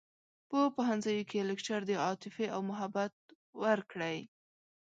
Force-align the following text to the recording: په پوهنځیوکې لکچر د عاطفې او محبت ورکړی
په 0.49 0.59
پوهنځیوکې 0.75 1.39
لکچر 1.49 1.79
د 1.87 1.91
عاطفې 2.05 2.45
او 2.55 2.59
محبت 2.69 3.13
ورکړی 3.63 4.17